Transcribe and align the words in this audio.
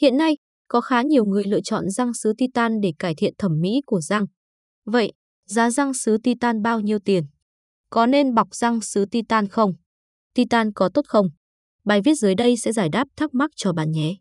Hiện 0.00 0.16
nay, 0.16 0.36
có 0.68 0.80
khá 0.80 1.02
nhiều 1.02 1.24
người 1.24 1.44
lựa 1.44 1.60
chọn 1.60 1.90
răng 1.90 2.14
sứ 2.14 2.32
titan 2.38 2.80
để 2.80 2.92
cải 2.98 3.14
thiện 3.14 3.34
thẩm 3.38 3.60
mỹ 3.60 3.80
của 3.86 4.00
răng. 4.00 4.26
Vậy, 4.84 5.12
giá 5.46 5.70
răng 5.70 5.94
sứ 5.94 6.18
titan 6.22 6.62
bao 6.62 6.80
nhiêu 6.80 6.98
tiền? 6.98 7.24
Có 7.90 8.06
nên 8.06 8.34
bọc 8.34 8.54
răng 8.54 8.80
sứ 8.80 9.04
titan 9.10 9.48
không? 9.48 9.72
Titan 10.34 10.72
có 10.72 10.88
tốt 10.94 11.04
không? 11.08 11.26
Bài 11.84 12.00
viết 12.04 12.14
dưới 12.14 12.34
đây 12.34 12.56
sẽ 12.56 12.72
giải 12.72 12.88
đáp 12.88 13.08
thắc 13.16 13.34
mắc 13.34 13.50
cho 13.56 13.72
bạn 13.72 13.90
nhé. 13.90 14.16